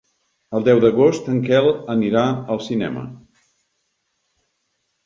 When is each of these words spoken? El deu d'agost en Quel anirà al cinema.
El 0.59 0.63
deu 0.67 0.79
d'agost 0.85 1.29
en 1.33 1.37
Quel 1.49 1.69
anirà 1.97 2.25
al 2.57 2.65
cinema. 2.71 3.05